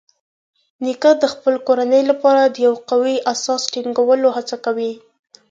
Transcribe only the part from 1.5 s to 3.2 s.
کورنۍ لپاره د یو قوي